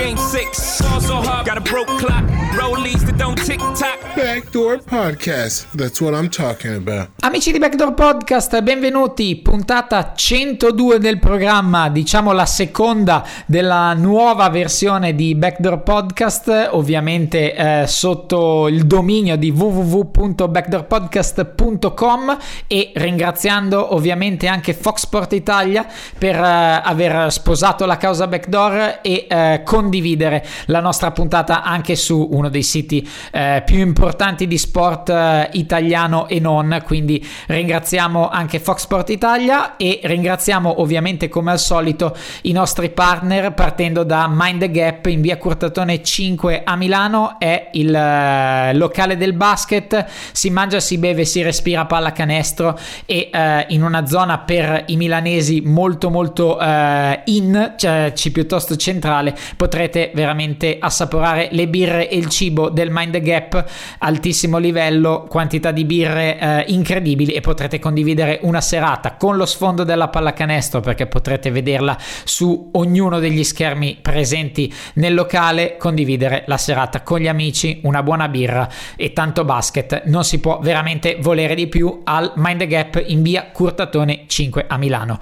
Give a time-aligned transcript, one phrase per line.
[0.00, 0.80] game six.
[0.80, 2.24] Ball so hard, got a broke clock,
[2.56, 3.98] rollies that don't tick tock.
[4.16, 5.66] Backdoor Podcast.
[5.74, 7.10] That's what I'm talking about.
[7.20, 9.36] Amici di Backdoor Podcast, benvenuti.
[9.36, 17.84] Puntata 102 del programma, diciamo la seconda della nuova versione di Backdoor Podcast, ovviamente eh,
[17.86, 25.86] sotto il dominio di www.backdoorpodcast.com e ringraziando ovviamente anche Fox Sport Italia
[26.18, 29.60] per eh, aver sposato la causa Backdoor e eh,
[29.90, 35.48] condividere la nostra puntata anche su uno dei siti eh, più importanti di sport eh,
[35.54, 42.16] italiano e non, quindi ringraziamo anche Fox Sport Italia e ringraziamo ovviamente come al solito
[42.42, 47.36] i nostri partner partendo da Mind the Gap in via Curtatone 5 a Milano.
[47.40, 50.06] È il eh, locale del basket.
[50.30, 55.60] Si mangia si beve si respira pallacanestro e eh, in una zona per i milanesi
[55.62, 59.34] molto molto eh, in cioè ci piuttosto centrale
[59.70, 63.64] potrete veramente assaporare le birre e il cibo del Mind Gap
[63.98, 69.84] altissimo livello quantità di birre eh, incredibili e potrete condividere una serata con lo sfondo
[69.84, 77.02] della pallacanestro perché potrete vederla su ognuno degli schermi presenti nel locale condividere la serata
[77.02, 80.02] con gli amici una buona birra e tanto basket.
[80.06, 84.76] Non si può veramente volere di più al Mind Gap in via Curtatone 5 a
[84.78, 85.20] Milano.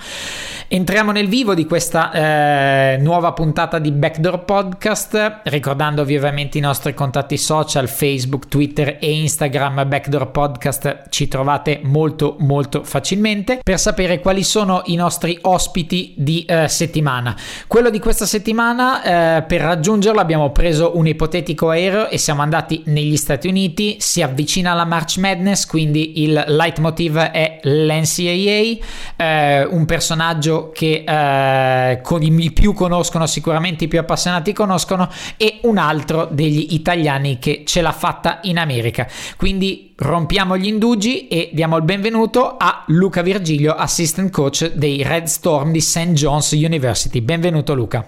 [0.69, 6.95] Entriamo nel vivo di questa eh, nuova puntata di Backdoor Podcast ricordandovi ovviamente i nostri
[6.95, 14.21] contatti social Facebook Twitter e Instagram Backdoor Podcast ci trovate molto molto facilmente per sapere
[14.21, 17.37] quali sono i nostri ospiti di eh, settimana.
[17.67, 22.83] Quello di questa settimana eh, per raggiungerlo abbiamo preso un ipotetico aereo e siamo andati
[22.87, 29.85] negli Stati Uniti si avvicina la March Madness quindi il leitmotiv è l'NCAA eh, un
[29.85, 36.29] personaggio che eh, con i più conoscono sicuramente i più appassionati conoscono e un altro
[36.31, 39.07] degli italiani che ce l'ha fatta in America
[39.37, 45.25] quindi rompiamo gli indugi e diamo il benvenuto a Luca Virgilio assistant coach dei Red
[45.25, 46.13] Storm di St.
[46.13, 48.05] John's University benvenuto Luca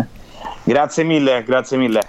[0.63, 2.03] Grazie mille, grazie mille.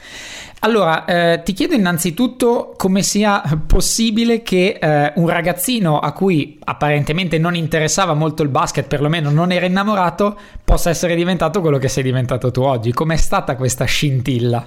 [0.63, 7.39] Allora, eh, ti chiedo innanzitutto come sia possibile che eh, un ragazzino a cui apparentemente
[7.39, 12.03] non interessava molto il basket, perlomeno non era innamorato, possa essere diventato quello che sei
[12.03, 12.93] diventato tu oggi.
[12.93, 14.63] Com'è stata questa scintilla?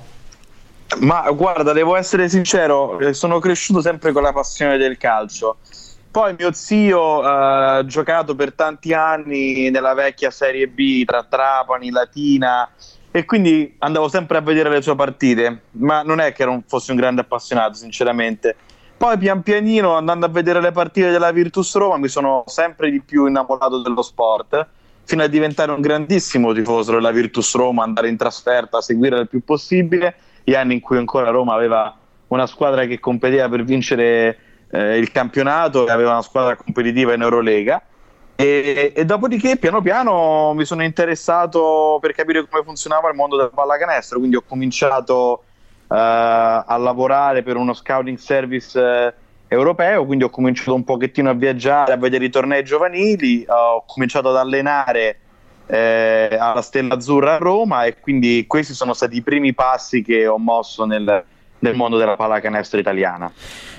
[0.98, 5.58] Ma guarda, devo essere sincero, eh, sono cresciuto sempre con la passione del calcio.
[6.10, 11.90] Poi mio zio eh, ha giocato per tanti anni nella vecchia Serie B tra Trapani,
[11.90, 12.68] Latina
[13.16, 16.90] e quindi andavo sempre a vedere le sue partite, ma non è che non fossi
[16.90, 18.56] un grande appassionato, sinceramente.
[18.96, 23.00] Poi pian pianino, andando a vedere le partite della Virtus Roma, mi sono sempre di
[23.00, 24.66] più innamorato dello sport,
[25.04, 29.44] fino a diventare un grandissimo tifoso della Virtus Roma, andare in trasferta, seguire il più
[29.44, 31.96] possibile, gli anni in cui ancora Roma aveva
[32.26, 34.38] una squadra che competeva per vincere
[34.72, 37.80] eh, il campionato aveva una squadra competitiva in Eurolega.
[38.36, 43.50] E, e, dopodiché piano piano mi sono interessato per capire come funzionava il mondo della
[43.50, 45.44] pallacanestro, quindi ho cominciato
[45.86, 49.12] uh, a lavorare per uno scouting service uh,
[49.46, 54.30] europeo, quindi ho cominciato un pochettino a viaggiare, a vedere i tornei giovanili, ho cominciato
[54.30, 55.18] ad allenare
[55.66, 60.26] eh, alla Stella Azzurra a Roma e quindi questi sono stati i primi passi che
[60.26, 61.24] ho mosso nel,
[61.64, 63.32] nel mondo della pallacanestro italiana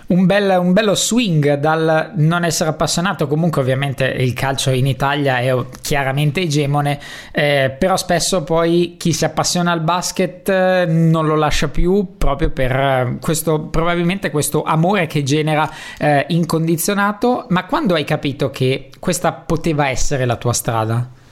[0.07, 5.39] un, bel, un bello swing dal non essere appassionato, comunque ovviamente il calcio in Italia
[5.39, 6.99] è chiaramente egemone,
[7.31, 12.51] eh, però spesso poi chi si appassiona al basket eh, non lo lascia più proprio
[12.51, 18.89] per eh, questo, probabilmente questo amore che genera eh, incondizionato, ma quando hai capito che
[18.99, 21.23] questa poteva essere la tua strada?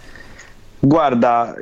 [0.85, 1.55] Guarda,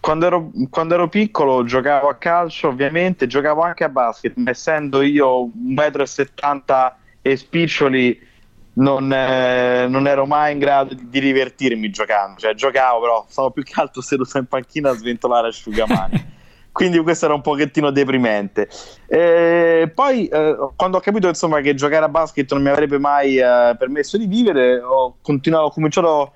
[0.00, 5.00] quando ero, quando ero, piccolo giocavo a calcio, ovviamente, giocavo anche a basket, ma essendo
[5.00, 8.20] io 1,70 m e spiccioli,
[8.74, 12.38] non, eh, non, ero mai in grado di, di, divertirmi giocando.
[12.38, 16.34] Cioè, giocavo, però stavo più che altro seduto in panchina a sventolare asciugamani.
[16.70, 18.68] quindi questo era un pochettino deprimente.
[19.06, 23.38] E poi eh, quando ho capito insomma, che giocare a basket non mi avrebbe mai
[23.38, 26.32] eh, permesso di vivere, ho, continuato, ho cominciato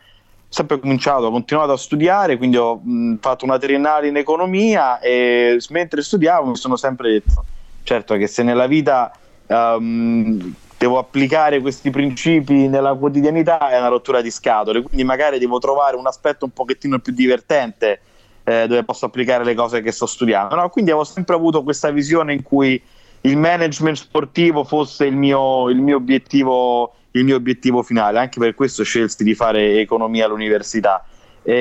[0.50, 5.58] sempre cominciato, ho continuato a studiare, quindi ho mh, fatto una triennale in economia e
[5.70, 7.44] mentre studiavo mi sono sempre detto,
[7.85, 9.12] certo che se nella vita
[9.47, 15.61] um, devo applicare questi principi nella quotidianità è una rottura di scatole, quindi magari devo
[15.61, 18.00] trovare un aspetto un pochettino più divertente
[18.43, 20.56] eh, dove posso applicare le cose che sto studiando.
[20.56, 20.69] No?
[20.69, 22.82] Quindi avevo sempre avuto questa visione in cui
[23.23, 28.55] il management sportivo fosse il mio, il mio, obiettivo, il mio obiettivo finale, anche per
[28.55, 31.05] questo scelsi di fare economia all'università.
[31.43, 31.55] E,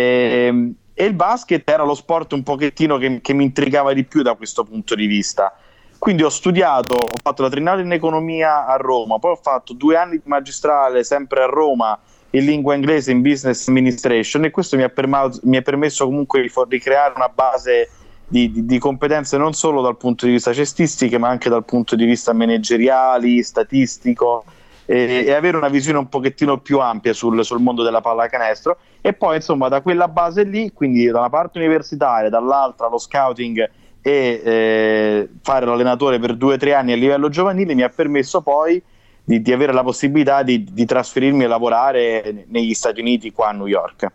[0.48, 4.22] ehm, e il basket era lo sport un pochettino che, che mi intrigava di più
[4.22, 5.56] da questo punto di vista.
[5.98, 9.98] Quindi ho studiato, ho fatto la triennale in economia a Roma, poi ho fatto due
[9.98, 11.98] anni di magistrale sempre a Roma
[12.32, 16.42] in lingua inglese in business administration e questo mi ha, perma- mi ha permesso comunque
[16.42, 17.90] di, for- di, creare una base
[18.28, 21.96] di, di, di, competenze non solo dal punto di vista cestistiche ma anche dal punto
[21.96, 24.44] di vista manageriali, statistico
[24.90, 29.14] e, e avere una visione un pochettino più ampia sul, sul, mondo della pallacanestro e
[29.14, 33.70] poi insomma da quella base lì, quindi da una parte universitaria, dall'altra lo scouting
[34.02, 38.42] e eh, fare l'allenatore per due o tre anni a livello giovanile mi ha permesso
[38.42, 38.82] poi
[39.24, 43.52] di, di avere la possibilità di, di trasferirmi e lavorare negli Stati Uniti qua a
[43.52, 44.12] New York.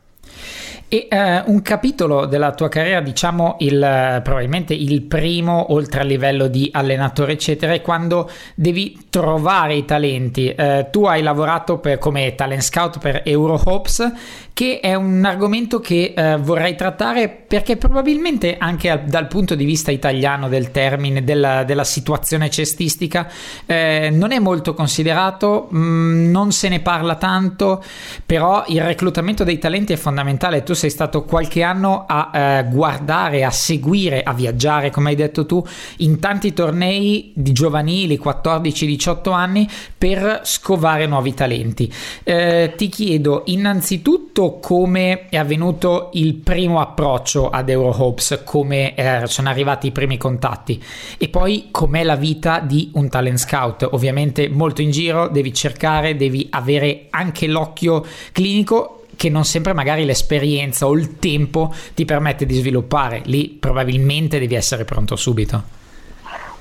[0.86, 6.46] E uh, un capitolo della tua carriera, diciamo il, probabilmente il primo, oltre al livello
[6.46, 10.54] di allenatore, eccetera, è quando devi trovare i talenti.
[10.56, 14.12] Uh, tu hai lavorato per, come talent scout per Eurohopes,
[14.54, 19.64] che è un argomento che uh, vorrei trattare perché probabilmente anche al, dal punto di
[19.64, 23.28] vista italiano del termine, della, della situazione cestistica,
[23.66, 27.82] non è molto considerato, mh, mm, non se ne parla tanto,
[28.24, 30.62] però il reclutamento dei talenti è fondamentale.
[30.62, 35.46] Tu sei stato qualche anno a eh, guardare, a seguire, a viaggiare, come hai detto
[35.46, 35.64] tu,
[35.98, 41.92] in tanti tornei di giovanili, 14-18 anni, per scovare nuovi talenti.
[42.22, 49.49] Eh, ti chiedo innanzitutto come è avvenuto il primo approccio ad Eurohopes, come eh, sono
[49.49, 50.82] arrivati i primi contatti
[51.19, 53.88] e poi com'è la vita di un talent scout.
[53.93, 60.05] Ovviamente molto in giro, devi cercare, devi avere anche l'occhio clinico che non sempre magari
[60.05, 63.23] l'esperienza o il tempo ti permette di sviluppare.
[63.25, 65.82] Lì probabilmente devi essere pronto subito.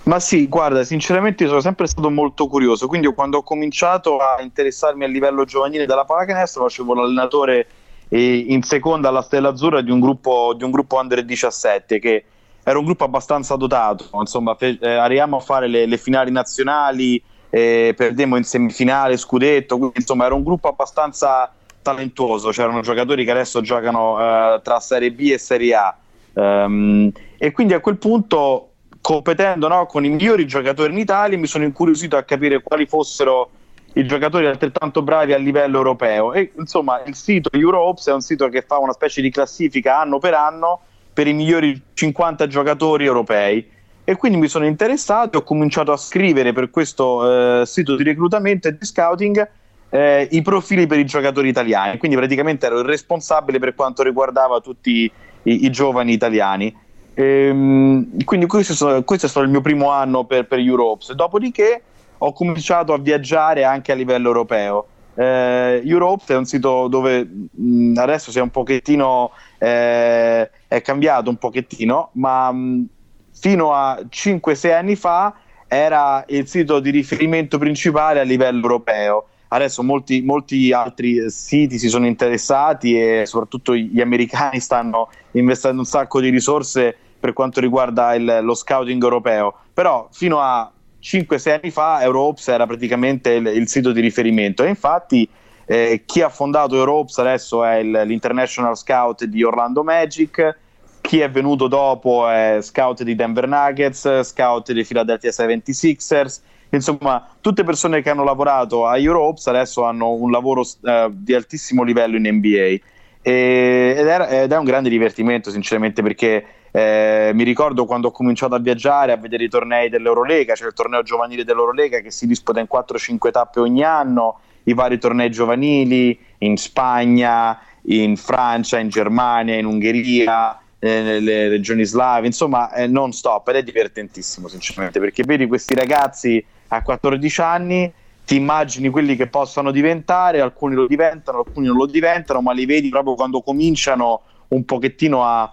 [0.03, 5.05] Ma sì, guarda, sinceramente sono sempre stato molto curioso, quindi quando ho cominciato a interessarmi
[5.05, 7.67] a livello giovanile della pallacanestro facevo l'allenatore
[8.09, 12.23] eh, in seconda alla Stella Azzurra di un gruppo, di un gruppo under 17 che
[12.63, 17.21] era un gruppo abbastanza dotato, insomma fe- eh, arriviamo a fare le, le finali nazionali,
[17.49, 21.49] eh, perdemmo in semifinale, scudetto, quindi insomma era un gruppo abbastanza
[21.81, 25.97] talentuoso, c'erano giocatori che adesso giocano uh, tra Serie B e Serie A.
[26.33, 28.72] Um, e quindi a quel punto
[29.03, 33.49] competendo no, con i migliori giocatori in Italia mi sono incuriosito a capire quali fossero
[33.95, 36.31] i giocatori altrettanto bravi a livello europeo.
[36.31, 40.19] E insomma il sito Euroops è un sito che fa una specie di classifica anno
[40.19, 40.79] per anno
[41.11, 43.69] per i migliori 50 giocatori europei.
[44.05, 48.03] E quindi mi sono interessato e ho cominciato a scrivere per questo eh, sito di
[48.03, 49.49] reclutamento e di scouting
[49.89, 54.61] eh, i profili per i giocatori italiani, quindi praticamente ero il responsabile per quanto riguardava
[54.61, 55.11] tutti
[55.43, 56.75] i, i giovani italiani.
[57.15, 61.81] Ehm, quindi questo, questo, è stato il mio primo anno per, per Europes, dopodiché
[62.17, 64.87] ho cominciato a viaggiare anche a livello europeo.
[65.15, 71.29] Eh, Europe è un sito dove mh, adesso si è un pochettino eh, è cambiato
[71.29, 72.87] un pochettino, ma mh,
[73.31, 75.35] fino a 5-6 anni fa
[75.67, 81.87] era il sito di riferimento principale a livello europeo adesso molti, molti altri siti si
[81.87, 88.15] sono interessati e soprattutto gli americani stanno investendo un sacco di risorse per quanto riguarda
[88.15, 90.69] il, lo scouting europeo, però fino a
[91.01, 94.65] 5-6 anni fa Euroops era praticamente il, il, sito di riferimento.
[94.65, 95.25] E infatti
[95.63, 100.57] eh, chi ha fondato Euroops adesso è il, l'International Scout di Orlando Magic,
[100.99, 107.63] chi è venuto dopo è scout di Denver Nuggets, scout di Philadelphia 76ers, insomma, tutte
[107.63, 112.27] persone che hanno lavorato a Europes adesso hanno un lavoro uh, di altissimo livello in
[112.27, 112.77] NBA.
[113.21, 118.55] Ed, era, ed, è un grande divertimento, sinceramente, perché eh, mi ricordo quando ho cominciato
[118.55, 122.59] a viaggiare a vedere i tornei dell'Eurolega, cioè il torneo giovanile dell'Eurolega che si disputa
[122.59, 129.55] in 4-5 tappe ogni anno, i vari tornei giovanili in Spagna, in Francia, in Germania,
[129.55, 135.21] in Ungheria, eh, nelle regioni slave, insomma, eh, non stop ed è divertentissimo, sinceramente, perché
[135.23, 137.93] vedi questi ragazzi a 14 anni,
[138.25, 142.65] ti immagini quelli che possano diventare, alcuni lo diventano, alcuni non lo diventano, ma li
[142.65, 145.51] vedi proprio quando cominciano un pochettino a,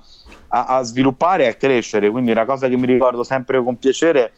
[0.50, 2.10] a, a sviluppare e a crescere.
[2.10, 4.32] Quindi una cosa che mi ricordo sempre con piacere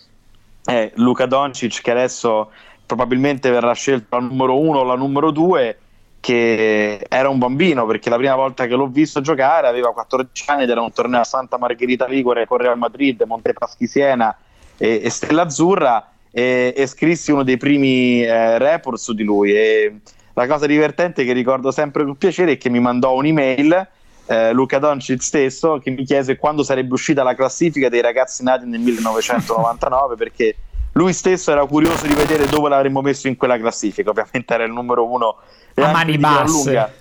[0.64, 2.50] è Luca Doncic che adesso
[2.86, 5.78] probabilmente verrà scelto la numero uno o la numero due
[6.20, 10.62] che era un bambino perché la prima volta che l'ho visto giocare aveva 14 anni
[10.62, 14.36] ed era un torneo a Santa Margherita Ligure con Real Madrid, Montepaschi Siena
[14.76, 19.52] e, e Stella Azzurra e, e, scrissi uno dei primi eh, report su di lui
[19.52, 19.96] e
[20.34, 23.88] la cosa divertente che ricordo sempre con piacere è che mi mandò un'email
[24.32, 28.64] eh, Luca Doncic stesso che mi chiese quando sarebbe uscita la classifica dei ragazzi nati
[28.64, 30.56] nel 1999 perché
[30.92, 34.72] lui stesso era curioso di vedere dove l'avremmo messo in quella classifica ovviamente era il
[34.72, 35.36] numero uno
[35.74, 37.00] a mani basse.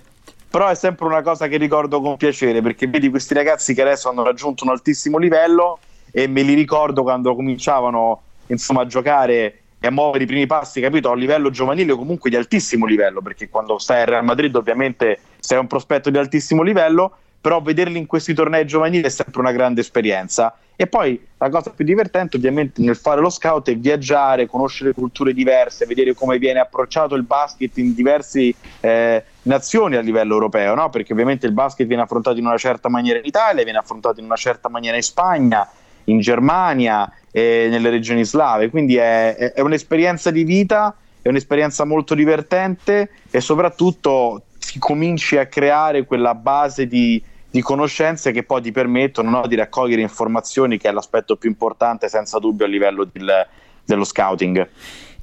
[0.50, 4.10] Però è sempre una cosa che ricordo con piacere perché vedi questi ragazzi che adesso
[4.10, 5.78] hanno raggiunto un altissimo livello
[6.10, 10.80] e me li ricordo quando cominciavano insomma, a giocare e a muovere i primi passi,
[10.80, 11.10] capito?
[11.10, 15.58] A livello giovanile comunque di altissimo livello, perché quando stai al Real Madrid ovviamente sei
[15.58, 19.80] un prospetto di altissimo livello, però vederli in questi tornei giovanili è sempre una grande
[19.80, 20.56] esperienza.
[20.76, 25.34] E poi la cosa più divertente ovviamente nel fare lo scout è viaggiare, conoscere culture
[25.34, 30.90] diverse, vedere come viene approcciato il basket in diverse eh, nazioni a livello europeo, no?
[30.90, 34.26] perché ovviamente il basket viene affrontato in una certa maniera in Italia, viene affrontato in
[34.26, 35.68] una certa maniera in Spagna,
[36.04, 42.14] in Germania e nelle regioni slave, quindi è, è, un'esperienza di vita, è un'esperienza molto
[42.14, 48.72] divertente e soprattutto ti cominci a creare quella base di di conoscenze che poi ti
[48.72, 53.46] permettono no, di raccogliere informazioni, che è l'aspetto più importante senza dubbio a livello del,
[53.84, 54.68] dello scouting.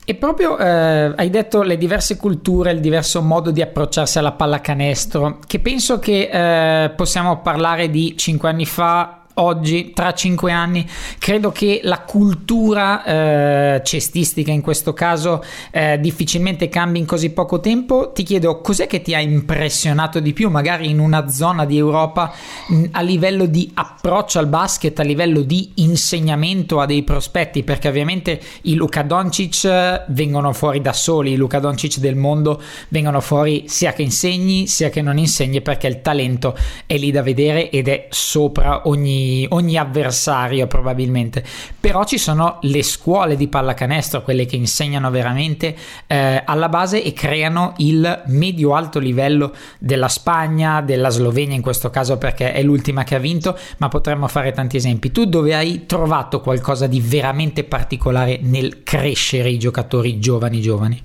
[0.05, 5.39] E proprio eh, hai detto le diverse culture, il diverso modo di approcciarsi alla pallacanestro,
[5.45, 11.51] che penso che eh, possiamo parlare di cinque anni fa oggi, tra cinque anni, credo
[11.51, 18.11] che la cultura eh, cestistica in questo caso eh, difficilmente cambi in così poco tempo.
[18.11, 22.33] Ti chiedo cos'è che ti ha impressionato di più, magari in una zona di Europa
[22.67, 27.87] mh, a livello di approccio al basket, a livello di insegnamento a dei prospetti, perché
[27.87, 33.21] ovviamente i Luca Doncic eh, vengono fuori da soli, i Luca Doncic del mondo vengono
[33.21, 36.55] fuori sia che insegni sia che non insegni perché il talento
[36.85, 41.43] è lì da vedere ed è sopra ogni ogni, avversario probabilmente,
[41.79, 45.75] però ci sono le scuole di pallacanestro, quelle che insegnano veramente
[46.07, 52.17] eh, alla base e creano il medio-alto livello della Spagna, della Slovenia in questo caso
[52.17, 55.11] perché è l'ultima che ha vinto, ma potremmo fare tanti esempi.
[55.11, 61.03] Tu dove hai trovato qualcosa di veramente particolare nel crescere i giocatori giovani giovani?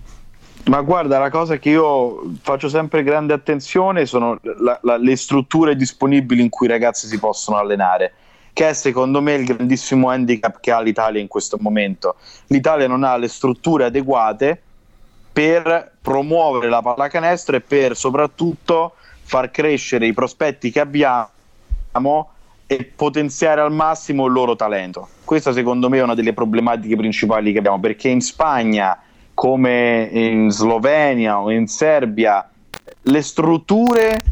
[0.66, 5.76] Ma guarda, la cosa che io faccio sempre grande attenzione sono la, la, le strutture
[5.76, 8.14] disponibili in cui i ragazzi si possono allenare,
[8.54, 12.16] che è secondo me il grandissimo handicap che ha l'Italia in questo momento.
[12.47, 14.62] L'Italia non ha le strutture adeguate
[15.30, 22.30] per promuovere la pallacanestro e per soprattutto far crescere i prospetti che abbiamo
[22.66, 25.09] e potenziare al massimo il loro talento.
[25.25, 28.99] Questa secondo me è una delle problematiche principali che abbiamo, perché in Spagna
[29.34, 32.48] come in Slovenia o in Serbia,
[33.02, 34.22] le strutture,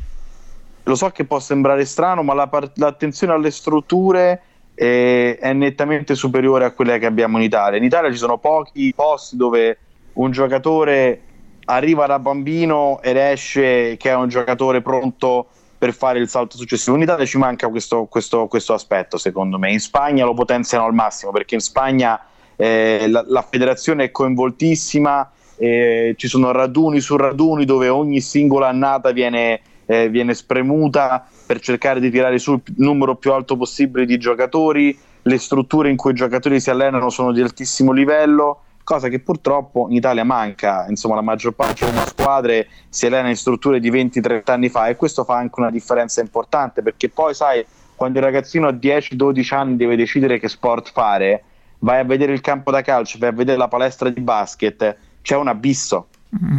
[0.85, 4.43] lo so che può sembrare strano, ma la part- l'attenzione alle strutture
[4.75, 7.79] è, è nettamente superiore a quelle che abbiamo in Italia.
[7.79, 9.79] In Italia ci sono pochi posti dove
[10.15, 11.21] un giocatore
[11.65, 16.97] arriva da bambino ed esce che è un giocatore pronto per fare il salto successivo.
[16.97, 19.73] In Italia ci manca questo, questo, questo aspetto, secondo me.
[19.73, 22.21] In Spagna lo potenziano al massimo perché in Spagna
[22.57, 28.69] eh, la, la, federazione è coinvoltissima, eh, ci sono raduni su raduni dove ogni singola
[28.69, 34.19] annata viene, eh, viene spremuta per cercare di tirare sul numero più alto possibile di
[34.19, 39.21] giocatori, le strutture in cui i giocatori si allenano sono di altissimo livello, cosa che
[39.21, 43.91] purtroppo in Italia manca, insomma la maggior parte delle squadre si allena in strutture di
[43.91, 48.25] 20-30 anni fa e questo fa anche una differenza importante perché poi sai quando il
[48.25, 51.45] ragazzino a 10-12 anni deve decidere che sport fare,
[51.83, 55.37] vai a vedere il campo da calcio, vai a vedere la palestra di basket, c'è
[55.37, 56.09] un abisso.
[56.35, 56.59] Mm-hmm.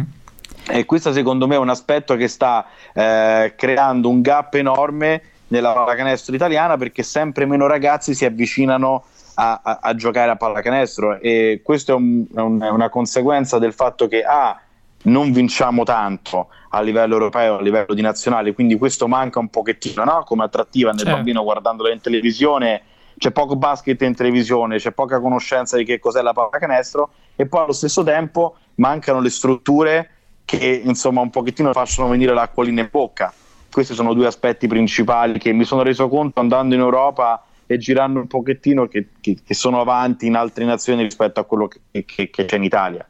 [0.68, 5.72] E questo secondo me è un aspetto che sta eh, creando un gap enorme nella
[5.72, 9.04] pallacanestro italiana perché sempre meno ragazzi si avvicinano
[9.34, 13.58] a, a, a giocare a pallacanestro e questo è, un, è, un, è, una conseguenza
[13.58, 14.58] del fatto che A,
[15.02, 20.02] non vinciamo tanto a livello europeo, a livello di nazionale, quindi questo manca un pochettino
[20.04, 20.22] no?
[20.24, 21.14] come attrattiva nel certo.
[21.14, 22.82] bambino guardandolo in televisione
[23.16, 27.62] c'è poco basket in televisione, c'è poca conoscenza di che cos'è la pallacanestro e poi
[27.62, 30.10] allo stesso tempo mancano le strutture
[30.44, 33.32] che insomma un pochettino facciano venire l'acquolina in bocca.
[33.70, 38.20] Questi sono due aspetti principali che mi sono reso conto andando in Europa e girando
[38.20, 42.30] un pochettino che, che, che sono avanti in altre nazioni rispetto a quello che, che
[42.30, 43.08] c'è in Italia.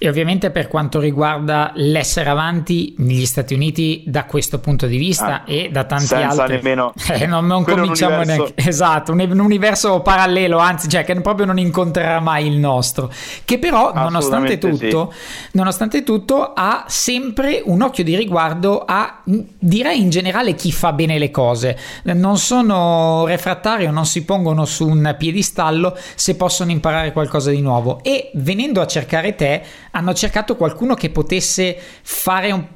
[0.00, 5.42] E ovviamente per quanto riguarda l'essere avanti negli Stati Uniti da questo punto di vista
[5.42, 6.56] ah, e da tanti senza altri...
[6.56, 8.42] Nemmeno, eh, non, non cominciamo universo...
[8.42, 8.68] neanche...
[8.68, 13.10] Esatto, un, un, universo parallelo, anzi, cioè che proprio non incontrerà mai il nostro.
[13.44, 15.48] Che però, nonostante tutto, sì.
[15.52, 21.18] nonostante tutto, ha sempre un occhio di riguardo a, direi in generale, chi fa bene
[21.18, 21.76] le cose.
[22.04, 27.98] Non sono refrattario, non si pongono su un piedistallo se possono imparare qualcosa di nuovo.
[28.04, 29.62] E venendo a cercare te
[29.92, 32.66] hanno cercato qualcuno che potesse fare un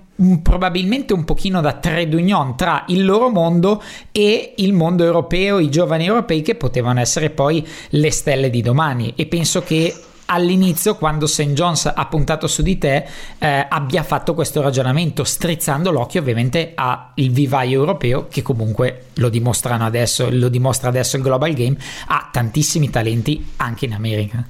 [0.43, 5.71] probabilmente un pochino da trade union tra il loro mondo e il mondo europeo, i
[5.71, 9.95] giovani europei che potevano essere poi le stelle di domani e penso che
[10.27, 11.53] all'inizio quando St.
[11.53, 13.07] John's ha puntato su di te
[13.39, 19.85] eh, abbia fatto questo ragionamento strizzando l'occhio ovviamente al vivaio europeo che comunque lo dimostrano
[19.85, 21.77] adesso lo dimostra adesso il global game
[22.07, 24.47] ha tantissimi talenti anche in America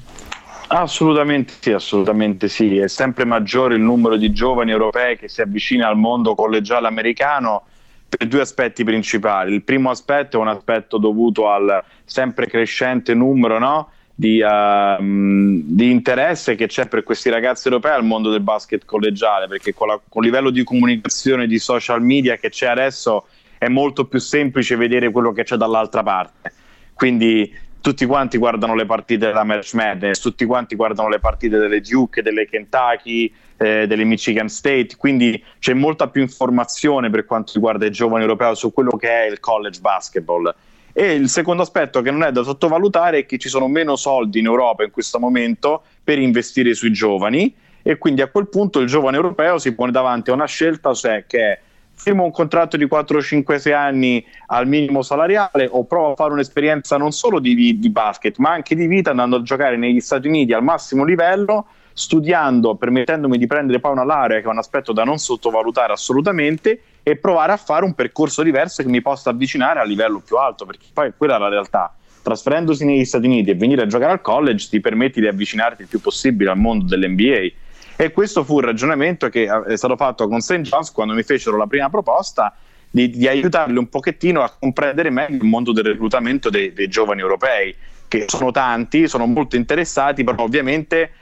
[0.74, 2.78] Assolutamente sì, assolutamente sì.
[2.78, 7.64] È sempre maggiore il numero di giovani europei che si avvicina al mondo collegiale americano
[8.08, 9.52] per due aspetti principali.
[9.52, 13.90] Il primo aspetto è un aspetto dovuto al sempre crescente numero no?
[14.14, 19.48] di, uh, di, interesse che c'è per questi ragazzi europei al mondo del basket collegiale,
[19.48, 23.26] perché con, la, con il livello di comunicazione di social media che c'è adesso
[23.58, 26.52] è molto più semplice vedere quello che c'è dall'altra parte.
[26.94, 27.52] Quindi
[27.82, 32.22] tutti quanti guardano le partite della Match Madness, tutti quanti guardano le partite delle Duke,
[32.22, 37.90] delle Kentucky, eh, delle Michigan State, quindi c'è molta più informazione per quanto riguarda i
[37.90, 40.54] giovani europei su quello che è il college basketball.
[40.92, 44.38] E il secondo aspetto che non è da sottovalutare è che ci sono meno soldi
[44.38, 48.86] in Europa in questo momento per investire sui giovani e quindi a quel punto il
[48.86, 51.60] giovane europeo si pone davanti a una scelta cioè che è
[52.02, 56.32] firmo un contratto di 4, 5, 6 anni al minimo salariale o provo a fare
[56.32, 60.26] un'esperienza non solo di, di, basket, ma anche di vita andando a giocare negli Stati
[60.26, 64.92] Uniti al massimo livello, studiando, permettendomi di prendere poi una laurea, che è un aspetto
[64.92, 69.78] da non sottovalutare assolutamente, e provare a fare un percorso diverso che mi possa avvicinare
[69.78, 71.94] a livello più alto, perché poi quella è la realtà.
[72.20, 75.88] Trasferendosi negli Stati Uniti e venire a giocare al college ti permetti di avvicinarti il
[75.88, 77.61] più possibile al mondo dell'NBA
[78.04, 80.62] e questo fu il ragionamento che è stato fatto con St.
[80.62, 82.52] John's quando mi fecero la prima proposta
[82.90, 87.20] di, di aiutarli un pochettino a comprendere meglio il mondo del reclutamento dei, dei giovani
[87.20, 87.74] europei,
[88.08, 91.12] che sono tanti, sono molto interessati, però ovviamente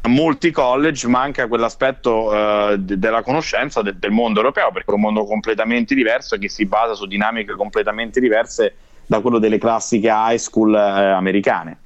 [0.00, 4.94] a molti college manca quell'aspetto uh, de- della conoscenza de- del mondo europeo, perché è
[4.94, 8.74] un mondo completamente diverso che si basa su dinamiche completamente diverse
[9.06, 11.80] da quello delle classiche high school uh, americane.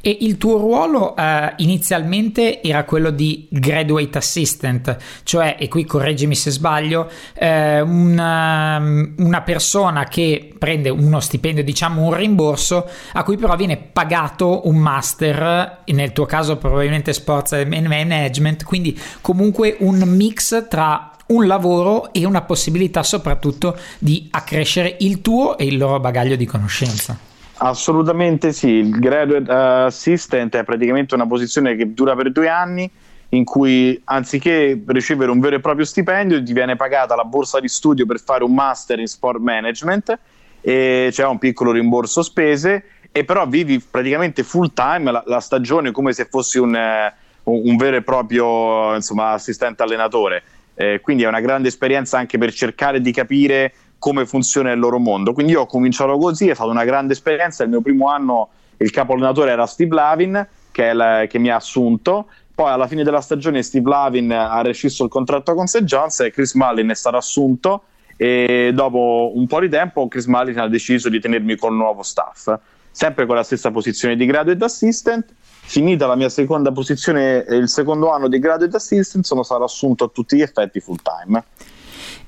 [0.00, 6.34] E il tuo ruolo eh, inizialmente era quello di graduate assistant, cioè, e qui correggimi
[6.34, 8.78] se sbaglio, eh, una,
[9.16, 14.76] una, persona che prende uno stipendio, diciamo un rimborso, a cui però viene pagato un
[14.76, 22.12] master, nel tuo caso probabilmente sports and management, quindi comunque un mix tra un lavoro
[22.12, 27.27] e una possibilità soprattutto di accrescere il tuo e il loro bagaglio di conoscenza.
[27.60, 32.88] Assolutamente sì, il graduate assistant è praticamente una posizione che dura per due anni
[33.30, 37.68] in cui anziché ricevere un vero e proprio stipendio ti viene pagata la borsa di
[37.68, 40.18] studio per fare un master in sport management
[40.60, 45.90] e c'è un piccolo rimborso spese e però vivi praticamente full time la, la stagione
[45.90, 50.42] come se fossi un, eh, un vero e proprio insomma, assistente allenatore.
[50.74, 54.98] Eh, quindi è una grande esperienza anche per cercare di capire come funziona il loro
[54.98, 55.32] mondo.
[55.32, 57.62] Quindi io ho cominciato così, è stata una grande esperienza.
[57.64, 61.56] Il mio primo anno il capo allenatore era Steve Lavin, che, la, che mi ha
[61.56, 62.26] assunto.
[62.54, 65.82] Poi alla fine della stagione Steve Lavin ha rescisso il contratto con St.
[65.82, 67.82] John's e Chris Mullin è stato assunto
[68.16, 72.52] e dopo un po' di tempo Chris Mullin ha deciso di tenermi col nuovo staff,
[72.90, 75.32] sempre con la stessa posizione di graduate assistant.
[75.68, 80.08] Finita la mia seconda posizione, il secondo anno di graduate assistant, sono stato assunto a
[80.08, 81.44] tutti gli effetti full time.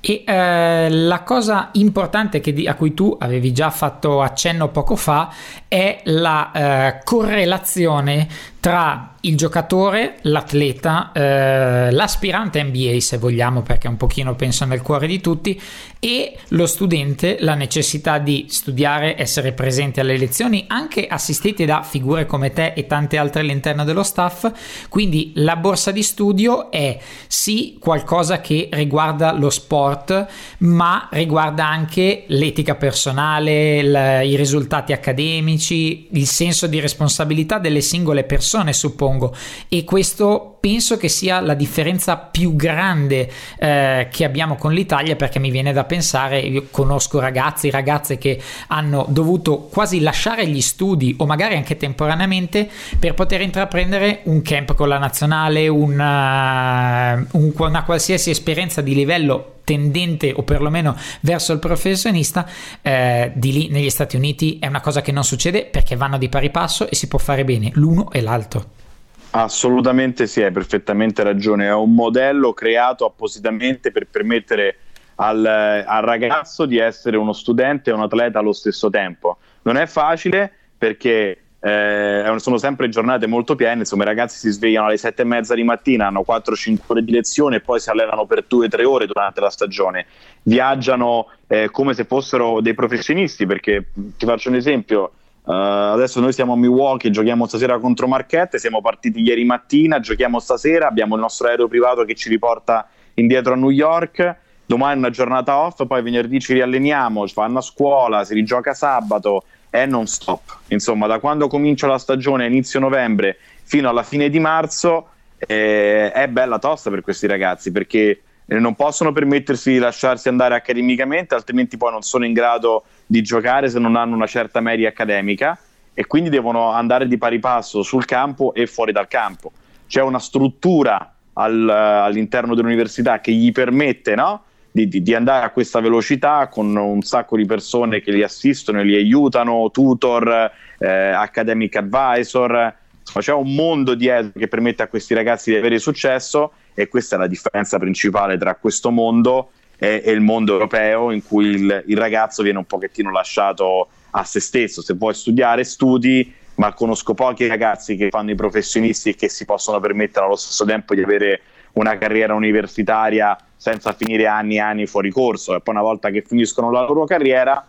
[0.00, 5.30] E eh, la cosa importante di, a cui tu avevi già fatto accenno poco fa
[5.68, 8.26] è la eh, correlazione
[8.60, 15.06] tra il giocatore, l'atleta, eh, l'aspirante NBA se vogliamo perché un pochino penso nel cuore
[15.06, 15.60] di tutti
[15.98, 22.24] e lo studente la necessità di studiare, essere presente alle lezioni anche assistiti da figure
[22.24, 24.50] come te e tante altre all'interno dello staff.
[24.88, 30.26] Quindi la borsa di studio è sì qualcosa che riguarda lo sport
[30.58, 38.24] ma riguarda anche l'etica personale, il, i risultati accademici, il senso di responsabilità delle singole
[38.24, 39.32] persone persone, suppongo,
[39.68, 45.38] e questo penso che sia la differenza più grande eh, che abbiamo con l'Italia perché
[45.38, 51.14] mi viene da pensare, io conosco ragazzi, ragazze che hanno dovuto quasi lasciare gli studi
[51.18, 52.68] o magari anche temporaneamente
[52.98, 58.94] per poter intraprendere un camp con la nazionale, una, eh, un, una qualsiasi esperienza di
[58.94, 62.46] livello tendente o perlomeno verso il professionista
[62.82, 66.28] eh, di lì negli Stati Uniti è una cosa che non succede perché vanno di
[66.28, 68.89] pari passo e si può fare bene l'uno e l'altro.
[69.32, 71.66] Assolutamente sì, hai perfettamente ragione.
[71.66, 74.76] È un modello creato appositamente per permettere
[75.16, 79.38] al, al ragazzo di essere uno studente e un atleta allo stesso tempo.
[79.62, 84.86] Non è facile perché eh, sono sempre giornate molto piene, insomma i ragazzi si svegliano
[84.86, 88.24] alle sette e mezza di mattina, hanno 4-5 ore di lezione e poi si allenano
[88.24, 90.06] per 2-3 ore durante la stagione,
[90.42, 95.12] viaggiano eh, come se fossero dei professionisti, perché ti faccio un esempio,
[95.50, 100.38] uh, adesso noi siamo a Milwaukee, giochiamo stasera contro Marchette, siamo partiti ieri mattina, giochiamo
[100.38, 104.98] stasera, abbiamo il nostro aereo privato che ci riporta indietro a New York, domani è
[104.98, 110.06] una giornata off, poi venerdì ci rialleniamo, fanno a scuola, si rigioca sabato, è non
[110.06, 110.58] stop.
[110.68, 115.08] Insomma, da quando comincia la stagione, inizio novembre, fino alla fine di marzo,
[115.38, 118.20] eh, è bella tosta per questi ragazzi perché
[118.58, 123.68] non possono permettersi di lasciarsi andare accademicamente, altrimenti poi non sono in grado di giocare
[123.68, 125.56] se non hanno una certa media accademica
[125.94, 129.52] e quindi devono andare di pari passo sul campo e fuori dal campo.
[129.86, 134.42] C'è una struttura al, all'interno dell'università che gli permette no?
[134.70, 138.80] di, di, di, andare a questa velocità con un sacco di persone che li assistono
[138.80, 145.14] e li aiutano, tutor, eh, academic advisor, c'è un mondo dietro che permette a questi
[145.14, 150.10] ragazzi di avere successo e questa è la differenza principale tra questo mondo e, e
[150.12, 154.82] il mondo europeo in cui il, il ragazzo viene un pochettino lasciato a se stesso,
[154.82, 159.44] se vuoi studiare studi, ma conosco pochi ragazzi che fanno i professionisti e che si
[159.44, 161.40] possono permettere allo stesso tempo di avere
[161.72, 165.54] una carriera universitaria senza finire anni e anni fuori corso.
[165.54, 167.64] E poi una volta che finiscono la loro carriera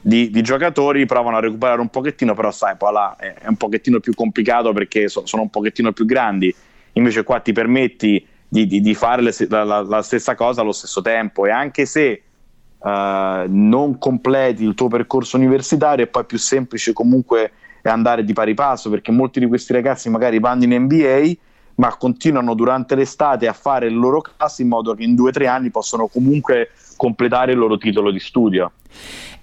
[0.00, 4.00] di, di, giocatori provano a recuperare un pochettino però sai poi là è, un pochettino
[4.00, 6.52] più complicato perché so, sono un pochettino più grandi
[6.92, 11.00] invece qua ti permetti di, di, di fare le, la, la, stessa cosa allo stesso
[11.00, 11.46] tempo.
[11.46, 12.22] E anche se
[12.78, 12.88] uh,
[13.46, 17.52] non completi il tuo percorso universitario è poi più semplice comunque
[17.82, 21.32] andare di pari passo perché molti di questi ragazzi magari vanno in NBA
[21.76, 25.32] ma continuano durante l'estate a fare il loro classe in modo che in due o
[25.32, 28.70] tre anni possono comunque completare il loro titolo di studio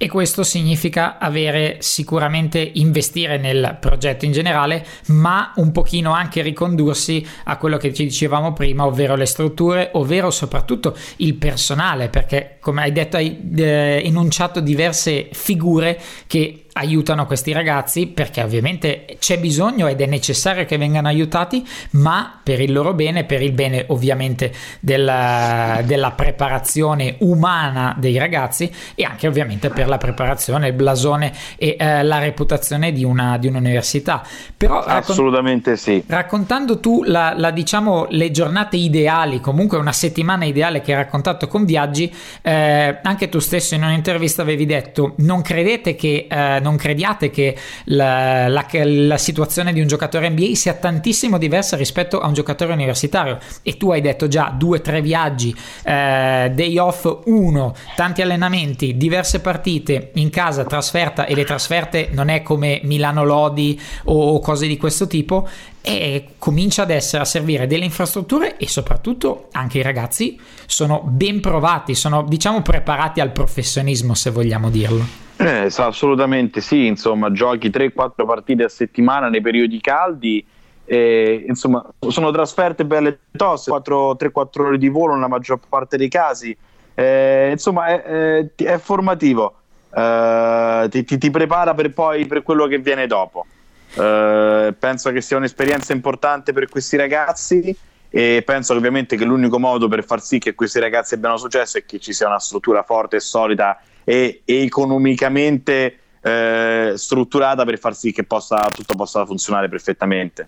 [0.02, 7.26] e questo significa avere sicuramente investire nel progetto in generale, ma un pochino anche ricondursi
[7.44, 12.84] a quello che ci dicevamo prima, ovvero le strutture, ovvero soprattutto il personale, perché come
[12.84, 19.88] hai detto hai eh, enunciato diverse figure che aiutano questi ragazzi perché ovviamente c'è bisogno
[19.88, 24.54] ed è necessario che vengano aiutati, ma per il loro bene, per il bene ovviamente
[24.80, 29.39] della, della preparazione umana dei ragazzi e anche ovviamente
[29.70, 34.24] per la preparazione, il blasone e eh, la reputazione di, una, di un'università.
[34.56, 36.04] Però, Assolutamente raccont- sì.
[36.08, 41.48] Raccontando tu la, la, diciamo, le giornate ideali, comunque una settimana ideale che hai raccontato
[41.48, 46.76] con Viaggi, eh, anche tu stesso in un'intervista avevi detto non credete che, eh, non
[46.76, 52.28] crediate che la, la, la situazione di un giocatore NBA sia tantissimo diversa rispetto a
[52.28, 57.76] un giocatore universitario e tu hai detto già due tre viaggi, eh, day off uno,
[57.96, 58.98] tanti allenamenti,
[59.30, 64.66] diverse partite in casa, trasferta e le trasferte non è come Milano Lodi o cose
[64.66, 65.48] di questo tipo
[65.82, 71.40] e comincia ad essere a servire delle infrastrutture e soprattutto anche i ragazzi sono ben
[71.40, 75.28] provati, sono diciamo preparati al professionismo se vogliamo dirlo.
[75.38, 80.46] Eh, assolutamente sì, insomma giochi 3-4 partite a settimana nei periodi caldi
[80.86, 86.58] eh, insomma sono trasferte belle tosse, 3-4 ore di volo nella maggior parte dei casi
[87.00, 89.56] eh, insomma è, è, è formativo,
[89.96, 93.46] eh, ti, ti, ti, prepara per poi per quello che viene dopo.
[93.94, 97.76] Eh, penso che sia un'esperienza importante per questi ragazzi
[98.10, 101.86] e penso ovviamente che l'unico modo per far sì che questi ragazzi abbiano successo è
[101.86, 107.96] che ci sia una struttura forte e solida e, e economicamente eh, strutturata per far
[107.96, 110.48] sì che possa, tutto possa funzionare perfettamente.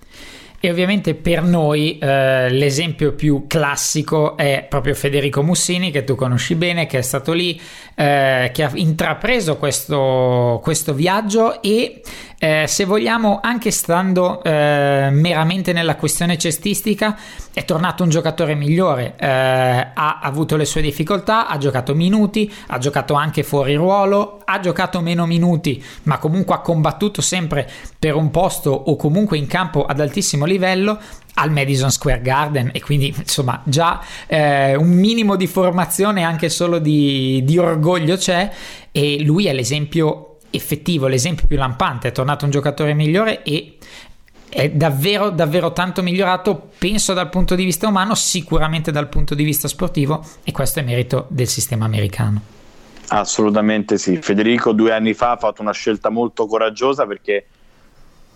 [0.63, 6.53] E ovviamente per noi eh, l'esempio più classico è proprio Federico Mussini, che tu conosci
[6.53, 7.59] bene, che è stato lì,
[7.95, 12.01] eh, che ha intrapreso questo, questo viaggio e
[12.43, 17.15] eh, se vogliamo, anche stando eh, meramente nella questione cestistica,
[17.53, 19.13] è tornato un giocatore migliore.
[19.15, 24.59] Eh, ha avuto le sue difficoltà, ha giocato minuti, ha giocato anche fuori ruolo, ha
[24.59, 29.85] giocato meno minuti, ma comunque ha combattuto sempre per un posto o comunque in campo
[29.85, 30.97] ad altissimo livello.
[31.35, 36.77] al Madison Square Garden e quindi insomma già eh, un minimo di formazione anche solo
[36.77, 38.51] di, di orgoglio c'è
[38.91, 43.77] e lui è l'esempio effettivo, l'esempio più lampante, è tornato un giocatore migliore e
[44.51, 49.45] è davvero davvero tanto migliorato penso dal punto di vista umano sicuramente dal punto di
[49.45, 52.41] vista sportivo e questo è merito del sistema americano.
[53.07, 54.17] Assolutamente sì.
[54.21, 57.45] Federico due anni fa ha fatto una scelta molto coraggiosa perché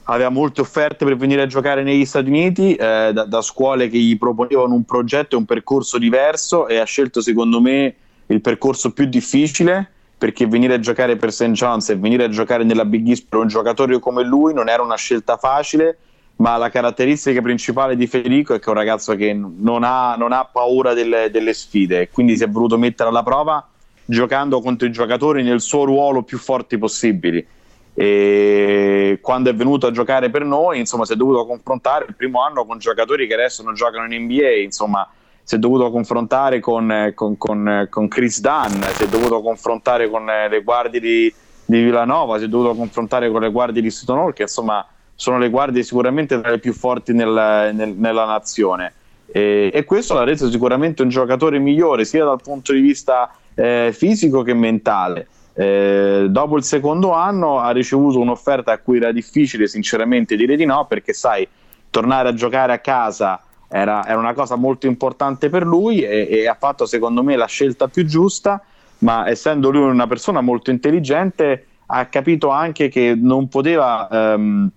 [0.04, 3.98] aveva molte offerte per venire a giocare negli Stati Uniti eh, da, da, scuole che
[3.98, 7.96] gli proponevano un progetto e un percorso diverso e ha scelto secondo me
[8.28, 9.92] il percorso più difficile
[10.26, 11.52] perché venire a giocare per St.
[11.52, 14.82] John's e venire a giocare nella Big East per un giocatore come lui non era
[14.82, 16.00] una scelta facile
[16.38, 20.32] ma la caratteristica principale di Federico è che è un ragazzo che non ha, non
[20.32, 23.70] ha paura delle, delle sfide quindi si è voluto mettere alla prova
[24.04, 27.46] giocando contro i giocatori nel suo ruolo più forti possibili
[27.94, 32.42] e quando è venuto a giocare per noi insomma si è dovuto confrontare il primo
[32.42, 35.08] anno con giocatori che adesso non giocano in NBA insomma
[35.46, 40.26] si è dovuto confrontare con, con, con, con Chris Dunn si è dovuto confrontare con
[40.26, 44.34] le guardie di, di Villanova si è dovuto confrontare con le guardie di Stone Hall
[44.34, 48.94] che insomma sono le guardie sicuramente tra le più forti nel, nel, nella nazione.
[49.28, 53.92] E, e, questo l'ha reso sicuramente un giocatore migliore sia dal punto di vista eh,
[53.94, 55.28] fisico che mentale.
[55.54, 60.66] Eh, dopo il secondo anno ha ricevuto un'offerta a cui era difficile sinceramente dire di
[60.66, 61.48] no perché sai
[61.90, 63.42] tornare a giocare a casa
[63.76, 67.46] era, era una cosa molto importante per lui e, e, ha fatto secondo me la
[67.46, 68.62] scelta più giusta
[69.00, 74.70] ma essendo lui una persona molto intelligente ha capito anche che non poteva ehm,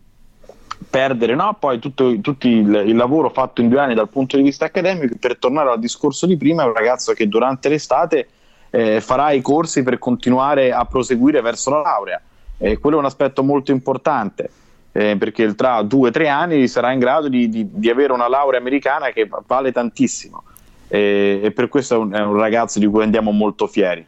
[0.91, 1.57] perdere no?
[1.59, 5.15] poi tutto, tutto il, il, lavoro fatto in due anni dal punto di vista accademico
[5.21, 8.29] per tornare al discorso di prima è un ragazzo che durante l'estate
[8.71, 12.21] eh, farà i corsi per continuare a proseguire verso la laurea.
[12.59, 14.51] Eh, quello è un aspetto molto importante.
[14.93, 18.27] Eh, perché tra due o tre anni sarà in grado di, di, di, avere una
[18.27, 20.43] laurea americana che vale tantissimo
[20.89, 24.05] eh, e per questo è un, è un, ragazzo di cui andiamo molto fieri.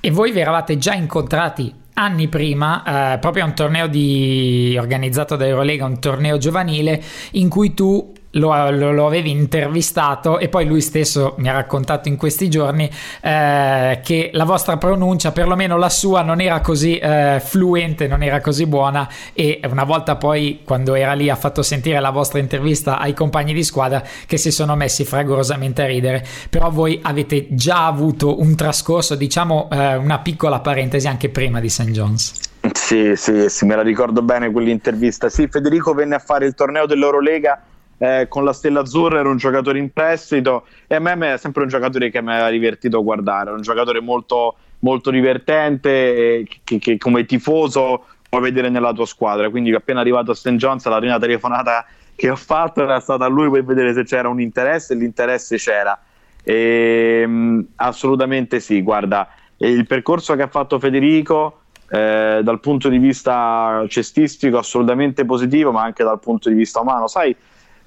[0.00, 5.36] E voi vi eravate già incontrati anni prima, eh, proprio a un torneo di, organizzato
[5.36, 10.66] da Eurolega, un torneo giovanile in cui tu lo, lo, lo, avevi intervistato e poi
[10.66, 15.88] lui stesso mi ha raccontato in questi giorni eh, che la vostra pronuncia, perlomeno la
[15.88, 20.94] sua, non era così eh, fluente, non era così buona e una volta poi quando
[20.94, 24.76] era lì ha fatto sentire la vostra intervista ai compagni di squadra che si sono
[24.76, 30.60] messi fragorosamente a ridere, però voi avete già avuto un trascorso, diciamo eh, una piccola
[30.60, 31.90] parentesi anche prima di St.
[31.90, 32.52] John's.
[32.72, 35.28] Sì, sì, sì, me la ricordo bene quell'intervista.
[35.28, 37.60] Sì, Federico venne a fare il torneo dell'Eurolega
[38.04, 41.62] eh, con la Stella Azzurra era un giocatore in prestito e a me è sempre
[41.62, 46.98] un giocatore che mi ha divertito a guardare, un giocatore molto, molto divertente che, che,
[46.98, 50.50] come tifoso puoi vedere nella tua squadra, quindi appena arrivato a St.
[50.56, 54.28] John's la prima telefonata che ho fatto era stata a lui per vedere se c'era
[54.28, 55.98] un interesse e l'interesse c'era.
[56.42, 62.98] E, mh, assolutamente sì, guarda, il percorso che ha fatto Federico eh, dal punto di
[62.98, 67.34] vista cestistico assolutamente positivo, ma anche dal punto di vista umano, sai,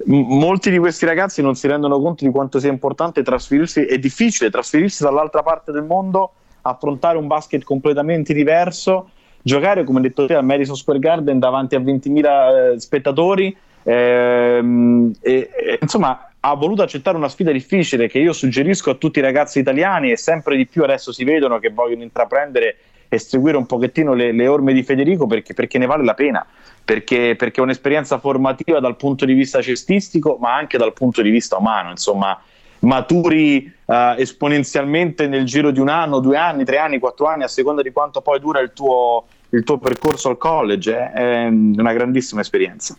[0.05, 4.49] molti di questi ragazzi non si rendono conto di quanto sia importante trasferirsi, è difficile
[4.49, 9.09] trasferirsi dall'altra parte del mondo, affrontare un basket completamente diverso,
[9.41, 15.49] giocare come detto te al Madison Square Garden davanti a 20.000 eh, spettatori, ehm, e,
[15.51, 19.59] e, insomma ha voluto accettare una sfida difficile che io suggerisco a tutti i ragazzi
[19.59, 22.77] italiani e sempre di più adesso si vedono che vogliono intraprendere
[23.09, 26.45] e seguire un pochettino le, le orme di Federico perché, perché ne vale la pena
[26.87, 31.29] perché, perché, è un'esperienza formativa dal punto di vista cestistico, ma anche dal punto di
[31.29, 31.89] vista umano.
[31.89, 32.41] Insomma,
[32.79, 37.49] maturi uh, esponenzialmente nel giro di un anno, due anni, tre anni, quattro anni, a
[37.49, 40.95] seconda di quanto poi dura il tuo, il tuo percorso al college.
[40.95, 41.11] Eh?
[41.11, 42.95] È una grandissima esperienza.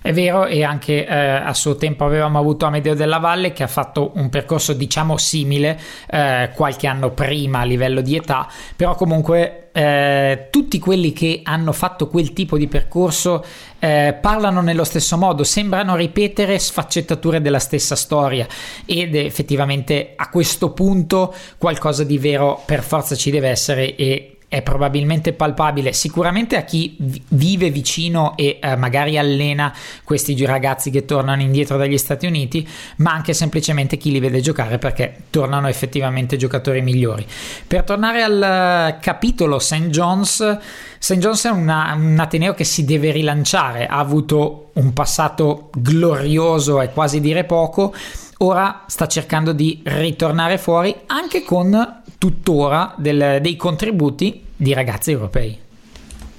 [0.00, 3.68] È vero, e anche eh, a suo tempo avevamo avuto Amedeo della Valle che ha
[3.68, 9.68] fatto un percorso diciamo simile eh, qualche anno prima a livello di età, però comunque
[9.72, 13.44] eh, tutti quelli che hanno fatto quel tipo di percorso
[13.78, 18.46] eh, parlano nello stesso modo, sembrano ripetere sfaccettature della stessa storia.
[18.84, 24.62] Ed effettivamente a questo punto qualcosa di vero per forza ci deve essere e è
[24.62, 26.96] probabilmente palpabile sicuramente a chi
[27.28, 33.12] vive vicino e eh, magari allena questi ragazzi che tornano indietro dagli Stati Uniti, ma
[33.12, 37.26] anche semplicemente chi li vede giocare perché tornano effettivamente giocatori migliori.
[37.66, 39.88] Per tornare al eh, capitolo St.
[39.88, 40.58] John's,
[40.98, 41.18] St.
[41.18, 46.90] John's è una, un Ateneo che si deve rilanciare, ha avuto un passato glorioso e
[46.92, 47.94] quasi dire poco,
[48.38, 55.66] ora sta cercando di ritornare fuori anche con tuttora del, dei contributi di ragazzi europei.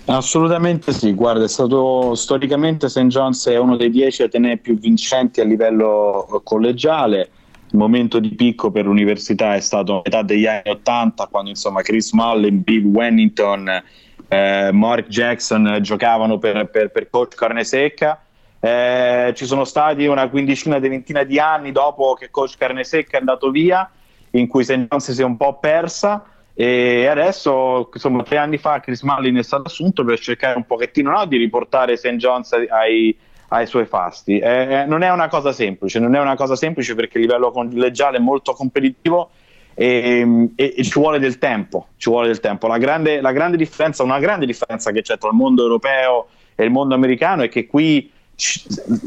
[0.06, 3.06] Assolutamente sì, guarda, è stato storicamente St.
[3.08, 7.30] John's è uno dei dieci atenei più vincenti a livello collegiale.
[7.72, 11.84] Il momento di picco per l'università è stato a metà degli anni 80, quando insomma
[11.84, 13.84] Chris Mullen, Bill Wennington,
[14.28, 18.20] eh, Mark Jackson giocavano per, per, per coach Carnesecca.
[18.60, 23.20] Eh, ci sono stati una quindicina di ventina di anni dopo che coach Carnesecca è
[23.20, 23.89] andato via,
[24.32, 24.88] in cui St.
[24.89, 29.44] John's si è un po' persa e adesso, insomma, tre anni fa Chris Mullin è
[29.44, 32.15] stato assunto per cercare un pochettino no, di riportare St.
[32.18, 34.39] John's ai, ai suoi fasti.
[34.39, 38.18] Eh, non è una cosa semplice, non è una cosa semplice perché il livello collegiale
[38.18, 39.30] è molto competitivo
[39.74, 41.88] e, e, e, ci vuole del tempo.
[41.96, 42.68] Ci vuole del tempo.
[42.68, 46.65] La grande, la grande differenza, una grande differenza che c'è tra il mondo europeo e
[46.65, 48.12] il mondo americano è che qui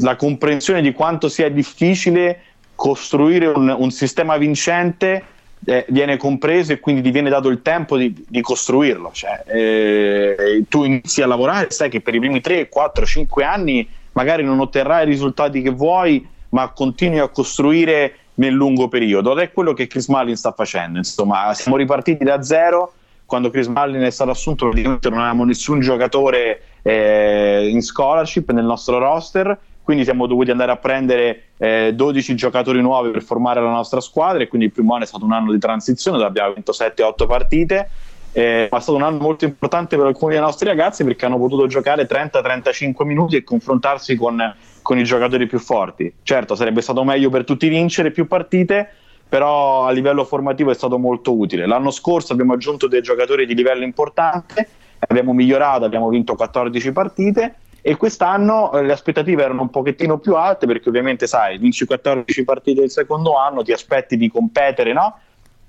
[0.00, 2.40] la comprensione di quanto sia difficile
[2.74, 5.24] costruire un, un sistema vincente
[5.64, 9.10] eh, viene compreso e quindi ti viene dato il tempo di, di costruirlo.
[9.12, 13.88] Cioè, eh, tu inizi a lavorare sai che per i primi 3, 4, 5 anni
[14.12, 19.32] magari non otterrai i risultati che vuoi, ma continui a costruire nel lungo periodo.
[19.32, 20.98] Ed è quello che Chris Mullin sta facendo.
[20.98, 22.94] Insomma, siamo ripartiti da zero.
[23.24, 28.64] Quando Chris Mullin è stato assunto, praticamente non avevamo nessun giocatore eh, in scholarship nel
[28.64, 33.70] nostro roster quindi siamo dovuti andare a prendere eh, 12 giocatori nuovi per formare la
[33.70, 36.54] nostra squadra e quindi il primo anno è stato un anno di transizione dove abbiamo
[36.54, 37.90] vinto 7-8 partite.
[38.34, 41.66] Eh, è stato un anno molto importante per alcuni dei nostri ragazzi perché hanno potuto
[41.66, 46.12] giocare 30-35 minuti e confrontarsi con, con i giocatori più forti.
[46.22, 48.94] Certo sarebbe stato meglio per tutti vincere più partite
[49.28, 51.66] però a livello formativo è stato molto utile.
[51.66, 54.68] L'anno scorso abbiamo aggiunto dei giocatori di livello importante
[55.08, 60.36] abbiamo migliorato, abbiamo vinto 14 partite e quest'anno eh, le aspettative erano un pochettino più
[60.36, 65.18] alte perché ovviamente sai, vinci 14 partite il secondo anno, ti aspetti di competere no?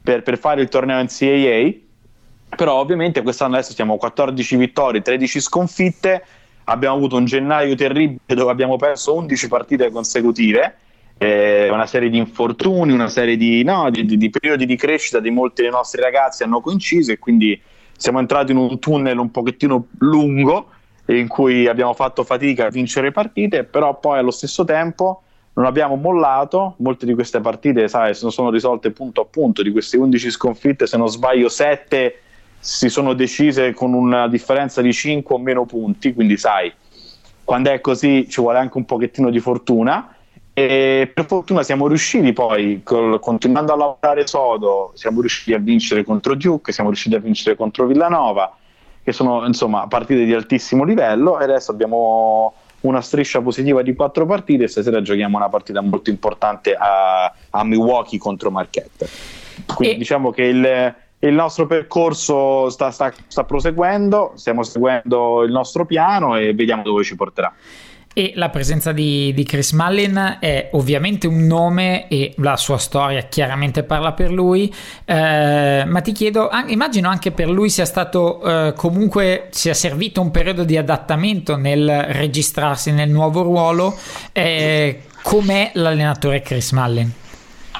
[0.02, 1.72] per, per, fare il torneo NCAA,
[2.56, 6.24] però ovviamente quest'anno adesso siamo 14 vittorie, 13 sconfitte,
[6.66, 10.76] abbiamo avuto un gennaio terribile dove abbiamo perso 11 partite consecutive,
[11.18, 15.20] eh, una serie di infortuni, una serie di, no, di, di, di periodi di crescita
[15.20, 17.60] di molti dei nostri ragazzi hanno coinciso e quindi
[17.98, 20.70] siamo entrati in un tunnel un pochettino lungo
[21.06, 25.96] in cui abbiamo fatto fatica a vincere partite, però poi allo stesso tempo non abbiamo
[25.96, 30.88] mollato, molte di queste partite sai, sono risolte punto a punto, di queste 11 sconfitte
[30.88, 32.16] se non sbaglio 7
[32.60, 36.72] si sono decise con una differenza di 5 o meno punti, quindi sai,
[37.44, 40.16] quando è così ci vuole anche un pochettino di fortuna.
[40.56, 46.04] E per fortuna siamo riusciti poi, col, continuando a lavorare sodo, siamo riusciti a vincere
[46.04, 48.56] contro Duke, siamo riusciti a vincere contro Villanova,
[49.04, 54.26] che sono insomma partite di altissimo livello e adesso abbiamo una striscia positiva di quattro
[54.26, 59.08] partite e stasera giochiamo una partita molto importante a, a Milwaukee contro Marquette.
[59.76, 59.98] Quindi e...
[59.98, 66.36] diciamo che il, il nostro percorso sta, sta, sta proseguendo, stiamo seguendo il nostro piano
[66.36, 67.54] e vediamo dove ci porterà.
[68.14, 73.24] E la presenza di, di, Chris Mullin è ovviamente un nome e la sua storia
[73.24, 74.72] chiaramente parla per lui,
[75.06, 80.30] eh, ma ti chiedo, immagino anche per lui sia stato eh, comunque, sia servito un
[80.30, 83.96] periodo di adattamento nel registrarsi nel nuovo ruolo.
[84.32, 87.12] Eh, com'è l'allenatore Chris Mullin?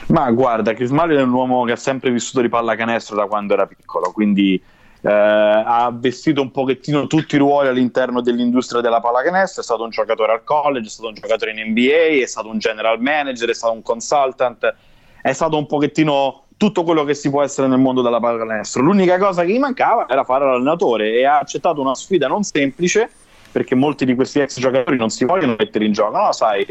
[0.08, 3.54] Ma guarda, Chris Mullin è un uomo che ha sempre vissuto di pallacanestro da quando
[3.54, 4.62] era piccolo, quindi
[5.06, 9.90] eh, ha vestito un pochettino tutti i ruoli all'interno dell'industria della pallacanestro, è stato un
[9.90, 13.54] giocatore al college, è stato un giocatore in NBA, è stato un general manager, è
[13.54, 14.74] stato un consultant,
[15.22, 18.82] è stato un pochettino tutto quello che si può essere nel mondo della pallacanestro.
[18.82, 23.10] L'unica cosa che gli mancava era fare l'allenatore e ha accettato una sfida non semplice
[23.52, 26.18] perché molti di questi ex giocatori non si vogliono mettere in gioco.
[26.18, 26.66] No, sai,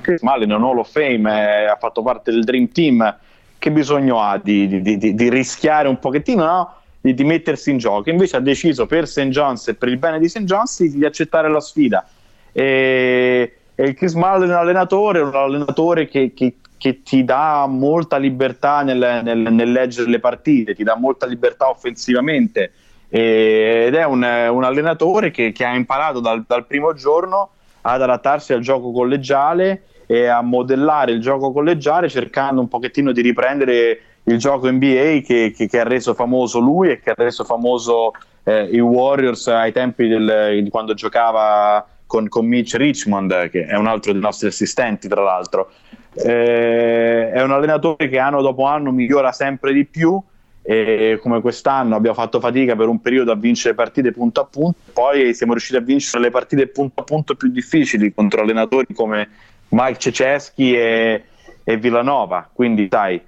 [0.00, 3.18] Chris Mullin è un Hall of Fame, ha fatto parte del Dream Team,
[3.58, 6.74] che bisogno ha di, di, di, di rischiare un pochettino, no?
[7.00, 8.10] Di, di, mettersi in gioco.
[8.10, 9.28] Invece ha deciso per St.
[9.28, 10.44] John's e per il bene di St.
[10.44, 12.06] John's di, accettare la sfida.
[12.52, 17.66] E, e il Chris Mullin è un allenatore, un allenatore che, che, che ti dà
[17.66, 22.72] molta libertà nel, nel, nel, leggere le partite, ti dà molta libertà offensivamente.
[23.08, 27.50] E, ed è un, un allenatore che, che, ha imparato dal, dal primo giorno
[27.82, 33.20] ad adattarsi al gioco collegiale e a modellare il gioco collegiale cercando un pochettino di
[33.20, 37.44] riprendere il gioco NBA che, che, che, ha reso famoso lui e che ha reso
[37.44, 38.12] famoso
[38.44, 43.76] eh, i Warriors ai tempi del, di quando giocava con, con, Mitch Richmond, che è
[43.76, 45.70] un altro dei nostri assistenti, tra l'altro.
[46.14, 50.20] Eh, è un allenatore che anno dopo anno migliora sempre di più.
[50.62, 54.78] E come quest'anno abbiamo fatto fatica per un periodo a vincere partite punto a punto,
[54.92, 59.28] poi siamo riusciti a vincere le partite punto a punto più difficili contro allenatori come
[59.70, 61.24] Mike Ceceschi e,
[61.64, 62.48] e Villanova.
[62.52, 63.20] Quindi, sai,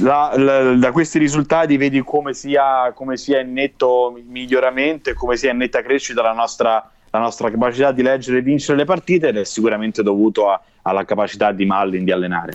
[0.00, 5.36] La, la, da questi risultati vedi come sia, come sia in netto miglioramento e come
[5.36, 9.28] sia in netta crescita la nostra, la nostra capacità di leggere e vincere le partite
[9.28, 12.52] ed è sicuramente dovuto a, alla capacità di Mallin di allenare.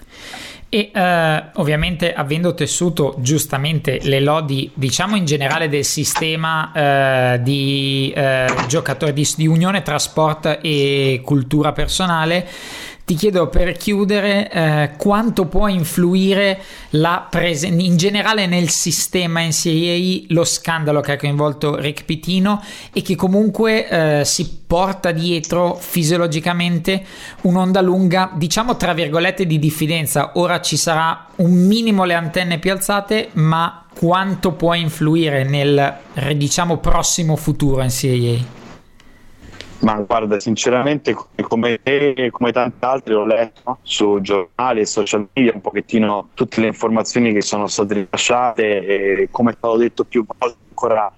[0.69, 8.11] E eh, ovviamente avendo tessuto giustamente le lodi, diciamo in generale del sistema eh, di
[8.13, 12.45] eh, giocatori di, di unione tra sport e cultura personale,
[13.07, 16.61] ti chiedo per chiudere eh, quanto può influire
[17.29, 23.15] prese- in generale nel sistema NCAA lo scandalo che ha coinvolto Rick Pitino e che
[23.15, 27.01] comunque eh, si porta dietro fisiologicamente
[27.43, 30.31] un'onda lunga, diciamo tra virgolette di diffidenza.
[30.33, 35.95] Ora ci sarà un minimo le antenne più alzate, ma quanto può influire nel
[36.35, 38.66] diciamo prossimo futuro NCAA?
[39.79, 41.15] Ma guarda, sinceramente,
[41.47, 46.29] come te e come tanti altri, ho letto su giornali e social media un pochettino
[46.33, 51.11] tutte le informazioni che sono state rilasciate e come è stato detto più volte ancora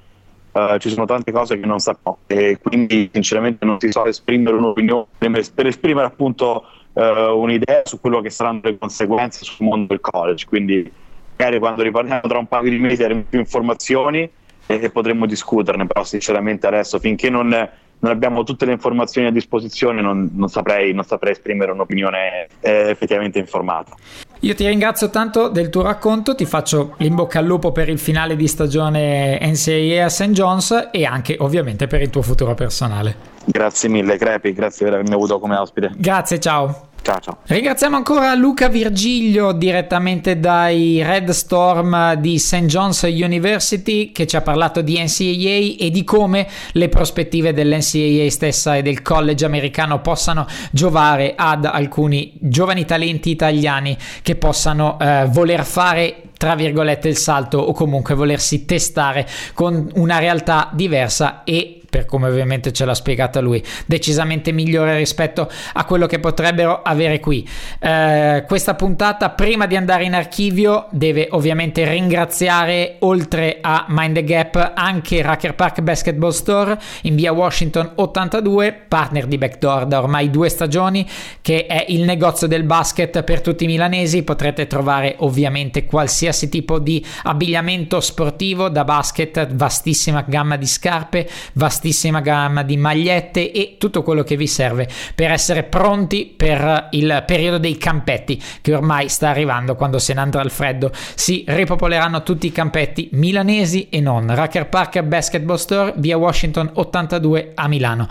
[0.51, 4.55] uh, ci sono tante cose che non sappiamo e quindi sinceramente non si so esprimere
[4.55, 5.05] un'opinione
[5.53, 10.45] per esprimere appunto uh, un'idea su quello che saranno le conseguenze sul mondo del college.
[10.45, 10.91] Quindi
[11.37, 14.29] magari quando riparliamo tra un paio di mesi avremo più informazioni
[14.65, 17.51] e potremmo discuterne, però sinceramente adesso finché non
[17.99, 22.89] non abbiamo tutte le informazioni a disposizione, non, non, saprei, non saprei, esprimere un'opinione eh,
[22.89, 23.95] effettivamente informata.
[24.41, 28.35] Io ti ringrazio tanto del tuo racconto, ti faccio l'inbocca al lupo per il finale
[28.37, 30.29] di stagione NCAA a St.
[30.29, 33.37] John's e anche ovviamente per il tuo futuro personale.
[33.45, 35.91] Grazie mille Crepi, grazie per avermi avuto come ospite.
[35.95, 36.88] Grazie, ciao.
[37.01, 37.37] Ciao, ciao.
[37.45, 42.65] Ringraziamo ancora Luca Virgilio direttamente dai Red Storm di St.
[42.65, 48.75] John's University che ci ha parlato di NCAA e di come le prospettive dell'NCAA stessa
[48.75, 55.63] e del college americano possano giovare ad alcuni giovani talenti italiani che possano eh, voler
[55.65, 62.05] fare tra virgolette il salto o comunque volersi testare con una realtà diversa e per
[62.05, 67.47] come ovviamente ce l'ha spiegata lui, decisamente migliore rispetto a quello che potrebbero avere qui.
[67.79, 74.23] Eh, questa puntata, prima di andare in archivio, deve ovviamente ringraziare, oltre a Mind the
[74.23, 80.29] Gap, anche Racker Park Basketball Store in via Washington 82, partner di Backdoor da ormai
[80.29, 81.07] due stagioni,
[81.41, 84.23] che è il negozio del basket per tutti i milanesi.
[84.23, 91.78] Potrete trovare ovviamente qualsiasi tipo di abbigliamento sportivo da basket, vastissima gamma di scarpe, vastissima
[91.79, 97.23] vastissima gamma di magliette e tutto quello che vi serve per essere pronti per il
[97.25, 100.91] periodo dei campetti che ormai sta arrivando quando se ne andrà al freddo.
[101.15, 104.35] Si ripopoleranno tutti i campetti milanesi e non.
[104.35, 108.09] Racker Park Basketball Store via Washington 82 a Milano.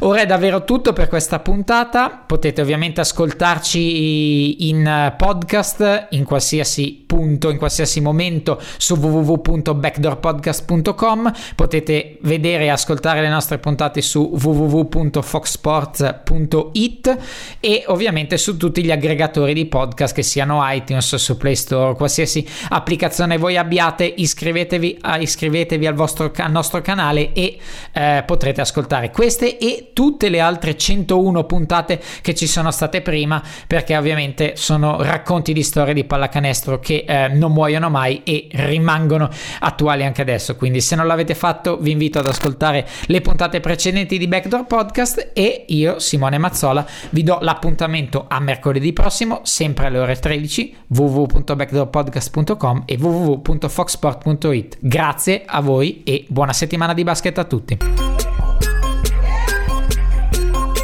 [0.00, 2.22] Ora è davvero tutto per questa puntata.
[2.26, 11.32] Potete ovviamente ascoltarci in podcast in qualsiasi punto, in qualsiasi momento su www.backdoorpodcast.com.
[11.54, 17.18] Potete vedere e ascoltare ascoltare le nostre puntate su www.foxsports.it
[17.60, 22.44] e ovviamente su tutti gli aggregatori di podcast che siano iTunes, su Play Store, qualsiasi
[22.70, 27.58] applicazione voi abbiate, iscrivetevi, iscrivetevi al, vostro, al nostro canale e
[27.92, 33.40] eh, potrete ascoltare queste e tutte le altre 101 puntate che ci sono state prima
[33.68, 39.30] perché ovviamente sono racconti di storie di pallacanestro che eh, non muoiono mai e rimangono
[39.60, 40.56] attuali anche adesso.
[40.56, 45.30] Quindi se non l'avete fatto vi invito ad ascoltare le puntate precedenti di Backdoor Podcast
[45.32, 52.82] e io, Simone Mazzola, vi do l'appuntamento a mercoledì prossimo, sempre alle ore 13, www.backdoorpodcast.com
[52.86, 54.78] e www.foxsport.it.
[54.80, 57.78] Grazie a voi e buona settimana di basket a tutti.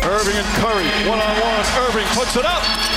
[0.05, 1.65] Irving and Curry, one on one.
[1.89, 2.92] Irving puts it up.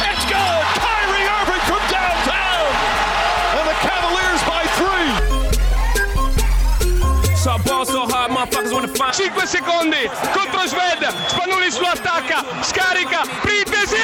[8.95, 11.03] 5 secondi contro Sved.
[11.27, 13.97] Spanulis lo attacca scarica Printesi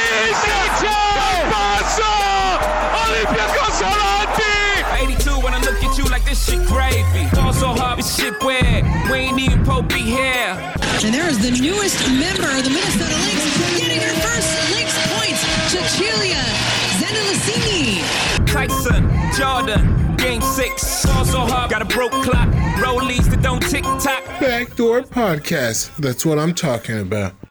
[0.43, 0.97] Sergio
[1.49, 2.11] passo
[3.07, 4.51] Olympiacos avanti
[5.01, 7.27] 82 when I look at you like this shit gravy.
[7.33, 8.83] Ball so hard this shit weird.
[9.09, 10.57] We ain't even Pope be here.
[11.03, 15.41] And there is the newest member of the Minnesota Lynx getting her first Lynx points
[15.71, 16.43] Cecilia
[16.99, 22.47] Zendelicini Tyson Jordan Game six, so hard, got a broke clock.
[22.77, 24.23] Rollies that don't tick tock.
[24.39, 25.95] Backdoor podcast.
[25.95, 27.33] That's what I'm talking about.